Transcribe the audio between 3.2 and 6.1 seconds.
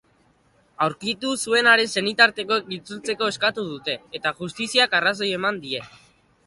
eskatu dute, eta justizak arrazoi eman die.